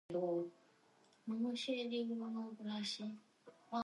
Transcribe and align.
The 0.07 0.13
novel 0.15 0.45
was 1.27 1.37
initially 1.37 2.05
titled 2.07 2.33
"Meltdown" 2.33 2.57
during 2.57 2.57
the 2.57 2.63
manuscript 2.63 3.11
stage. 3.69 3.79